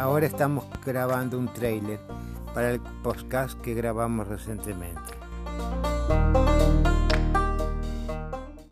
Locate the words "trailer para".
1.52-2.70